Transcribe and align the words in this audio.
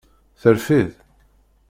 Terfiḍ? 0.41 0.91